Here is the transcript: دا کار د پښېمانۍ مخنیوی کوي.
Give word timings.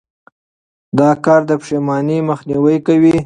دا 0.99 1.09
کار 1.25 1.41
د 1.49 1.51
پښېمانۍ 1.61 2.19
مخنیوی 2.29 2.77
کوي. 2.87 3.13